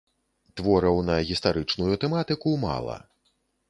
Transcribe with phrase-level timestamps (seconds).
[0.61, 3.03] Твораў на гістарычную тэматыку мала.